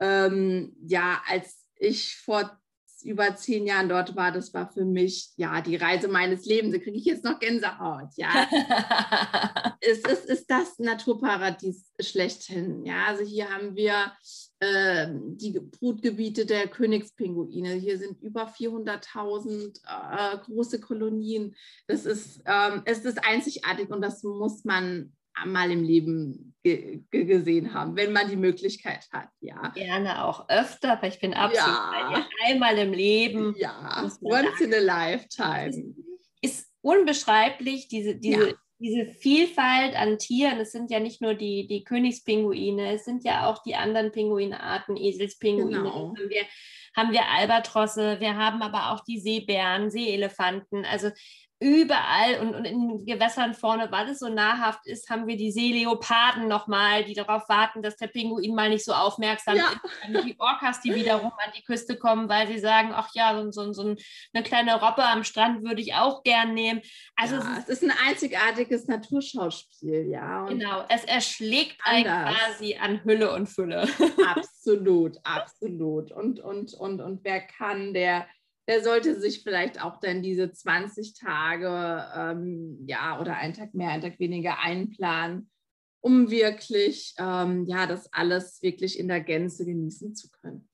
ähm, 0.00 0.74
ja, 0.86 1.22
als 1.28 1.64
ich 1.76 2.16
vor 2.16 2.58
über 3.02 3.34
zehn 3.36 3.66
Jahren 3.66 3.88
dort 3.88 4.14
war, 4.14 4.30
das 4.30 4.52
war 4.52 4.70
für 4.70 4.84
mich 4.84 5.30
ja 5.36 5.62
die 5.62 5.76
Reise 5.76 6.08
meines 6.08 6.44
Lebens. 6.44 6.74
Da 6.74 6.80
kriege 6.80 6.98
ich 6.98 7.04
jetzt 7.04 7.24
noch 7.24 7.38
Gänsehaut. 7.38 8.10
Ja, 8.16 8.46
es 9.80 10.00
ist, 10.00 10.26
ist 10.26 10.50
das 10.50 10.78
Naturparadies 10.78 11.92
schlechthin. 12.00 12.84
Ja, 12.84 13.06
also 13.06 13.24
hier 13.24 13.48
haben 13.50 13.74
wir 13.74 14.12
äh, 14.60 15.08
die 15.10 15.58
Brutgebiete 15.58 16.46
der 16.46 16.68
Königspinguine. 16.68 17.72
Hier 17.74 17.98
sind 17.98 18.20
über 18.22 18.46
400.000 18.46 19.80
äh, 19.84 20.38
große 20.44 20.80
Kolonien. 20.80 21.56
Das 21.86 22.04
ist, 22.04 22.42
ähm, 22.44 22.82
es 22.84 23.04
ist 23.04 23.24
einzigartig 23.26 23.90
und 23.90 24.02
das 24.02 24.22
muss 24.22 24.64
man 24.64 25.12
mal 25.46 25.70
im 25.70 25.82
Leben 25.82 26.54
ge 26.62 27.02
gesehen 27.10 27.72
haben, 27.72 27.96
wenn 27.96 28.12
man 28.12 28.28
die 28.28 28.36
Möglichkeit 28.36 29.08
hat, 29.12 29.28
ja. 29.40 29.68
Gerne 29.70 30.24
auch 30.24 30.48
öfter, 30.48 30.92
aber 30.92 31.06
ich 31.06 31.20
bin 31.20 31.32
absolut 31.32 31.74
ja. 31.74 32.26
einmal 32.46 32.76
im 32.76 32.92
Leben. 32.92 33.54
Ja, 33.56 34.10
once 34.20 34.60
in 34.60 34.74
a 34.74 34.78
lifetime. 34.78 35.94
Ist, 36.42 36.58
ist 36.58 36.72
unbeschreiblich, 36.82 37.88
diese, 37.88 38.16
diese, 38.16 38.50
ja. 38.50 38.54
Diese 38.80 39.06
Vielfalt 39.06 39.94
an 39.94 40.18
Tieren. 40.18 40.58
Es 40.58 40.72
sind 40.72 40.90
ja 40.90 41.00
nicht 41.00 41.20
nur 41.20 41.34
die, 41.34 41.66
die 41.66 41.84
Königspinguine, 41.84 42.94
es 42.94 43.04
sind 43.04 43.24
ja 43.24 43.46
auch 43.46 43.62
die 43.62 43.76
anderen 43.76 44.10
Pinguinarten, 44.10 44.96
Eselspinguine. 44.96 45.78
Genau. 45.78 46.14
Haben 46.16 46.30
wir, 46.30 46.42
haben 46.96 47.12
wir 47.12 47.28
Albatrosse, 47.28 48.18
wir 48.20 48.36
haben 48.36 48.62
aber 48.62 48.92
auch 48.92 49.04
die 49.04 49.18
Seebären, 49.18 49.90
Seeelefanten. 49.90 50.84
Also 50.84 51.10
überall 51.60 52.40
und, 52.40 52.54
und, 52.54 52.64
in 52.64 52.88
den 52.88 53.04
Gewässern 53.04 53.52
vorne, 53.52 53.92
weil 53.92 54.08
es 54.08 54.20
so 54.20 54.30
nahrhaft 54.30 54.86
ist, 54.86 55.10
haben 55.10 55.26
wir 55.26 55.36
die 55.36 55.52
Seeleoparden 55.52 56.48
nochmal, 56.48 57.04
die 57.04 57.12
darauf 57.12 57.50
warten, 57.50 57.82
dass 57.82 57.96
der 57.96 58.06
Pinguin 58.06 58.54
mal 58.54 58.70
nicht 58.70 58.84
so 58.84 58.94
aufmerksam 58.94 59.56
ja. 59.56 59.64
ist. 59.66 60.24
Die 60.24 60.36
Orcas, 60.38 60.80
die 60.80 60.94
wiederum 60.94 61.30
an 61.32 61.52
die 61.54 61.62
Küste 61.62 61.98
kommen, 61.98 62.30
weil 62.30 62.48
sie 62.48 62.58
sagen, 62.58 62.92
ach 62.94 63.10
ja, 63.12 63.36
so, 63.36 63.50
so, 63.50 63.72
so 63.74 63.94
eine 64.32 64.42
kleine 64.42 64.80
Robbe 64.80 65.04
am 65.04 65.22
Strand 65.22 65.62
würde 65.62 65.82
ich 65.82 65.94
auch 65.94 66.22
gern 66.22 66.54
nehmen. 66.54 66.80
Also 67.14 67.36
ja, 67.36 67.42
es, 67.42 67.58
ist, 67.58 67.68
es, 67.68 67.82
ist, 67.82 67.90
ein 67.90 68.08
einzigartiges 68.08 68.86
Naturschauspiel, 68.88 70.08
ja. 70.10 70.46
genau, 70.46 70.84
es 70.88 71.04
erschlägt 71.04 71.78
einen 71.84 72.04
quasi 72.04 72.76
an 72.80 73.04
Hülle 73.04 73.34
und 73.34 73.48
Fülle. 73.48 73.86
Absolut, 74.26 75.18
absolut. 75.24 76.12
Und, 76.12 76.40
und, 76.40 76.74
und, 76.74 77.00
und 77.00 77.24
wer 77.24 77.40
kann, 77.40 77.94
der 77.94 78.26
der 78.70 78.84
sollte 78.84 79.20
sich 79.20 79.42
vielleicht 79.42 79.82
auch 79.82 79.98
dann 79.98 80.22
diese 80.22 80.52
20 80.52 81.14
Tage, 81.14 82.08
ähm, 82.14 82.78
ja, 82.86 83.20
oder 83.20 83.36
einen 83.36 83.52
Tag 83.52 83.74
mehr, 83.74 83.90
einen 83.90 84.02
Tag 84.02 84.20
weniger 84.20 84.60
einplanen, 84.60 85.50
um 85.98 86.30
wirklich, 86.30 87.14
ähm, 87.18 87.66
ja, 87.66 87.88
das 87.88 88.12
alles 88.12 88.62
wirklich 88.62 88.96
in 88.96 89.08
der 89.08 89.22
Gänze 89.22 89.64
genießen 89.64 90.14
zu 90.14 90.30
können. 90.30 90.68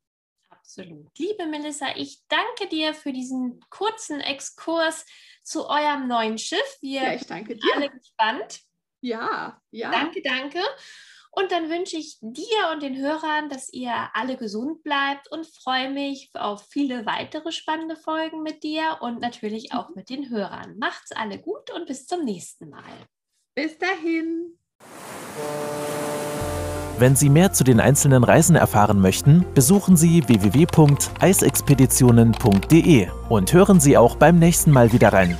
Absolut. 0.50 1.08
Liebe 1.16 1.46
Melissa, 1.46 1.86
ich 1.96 2.22
danke 2.28 2.68
dir 2.70 2.92
für 2.92 3.14
diesen 3.14 3.60
kurzen 3.70 4.20
Exkurs 4.20 5.06
zu 5.42 5.66
eurem 5.66 6.06
neuen 6.06 6.36
Schiff. 6.36 6.76
Wir 6.82 7.02
ja, 7.02 7.14
ich 7.14 7.24
danke 7.24 7.56
dir. 7.56 7.76
alle 7.76 7.88
gespannt. 7.88 8.60
Ja, 9.00 9.58
ja. 9.70 9.90
Danke, 9.90 10.20
danke. 10.20 10.60
Und 11.38 11.52
dann 11.52 11.68
wünsche 11.68 11.98
ich 11.98 12.16
dir 12.22 12.70
und 12.72 12.82
den 12.82 12.96
Hörern, 12.96 13.50
dass 13.50 13.70
ihr 13.70 13.92
alle 14.14 14.38
gesund 14.38 14.82
bleibt 14.82 15.30
und 15.30 15.46
freue 15.46 15.92
mich 15.92 16.30
auf 16.32 16.66
viele 16.70 17.04
weitere 17.04 17.52
spannende 17.52 17.96
Folgen 17.96 18.42
mit 18.42 18.62
dir 18.62 18.96
und 19.00 19.20
natürlich 19.20 19.74
auch 19.74 19.94
mit 19.94 20.08
den 20.08 20.30
Hörern. 20.30 20.78
Macht's 20.78 21.12
alle 21.12 21.38
gut 21.38 21.70
und 21.70 21.86
bis 21.86 22.06
zum 22.06 22.24
nächsten 22.24 22.70
Mal. 22.70 22.82
Bis 23.54 23.76
dahin. 23.76 24.58
Wenn 26.98 27.14
Sie 27.14 27.28
mehr 27.28 27.52
zu 27.52 27.64
den 27.64 27.80
einzelnen 27.80 28.24
Reisen 28.24 28.56
erfahren 28.56 29.02
möchten, 29.02 29.44
besuchen 29.52 29.98
Sie 29.98 30.26
www.eisexpeditionen.de 30.26 33.08
und 33.28 33.52
hören 33.52 33.80
Sie 33.80 33.98
auch 33.98 34.16
beim 34.16 34.38
nächsten 34.38 34.70
Mal 34.70 34.94
wieder 34.94 35.12
rein. 35.12 35.36